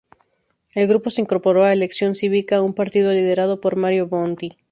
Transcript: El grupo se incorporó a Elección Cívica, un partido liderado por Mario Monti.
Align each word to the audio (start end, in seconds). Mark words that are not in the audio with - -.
El 0.73 0.87
grupo 0.87 1.11
se 1.11 1.21
incorporó 1.21 1.63
a 1.63 1.73
Elección 1.73 2.15
Cívica, 2.15 2.63
un 2.63 2.73
partido 2.73 3.11
liderado 3.11 3.61
por 3.61 3.75
Mario 3.75 4.07
Monti. 4.09 4.57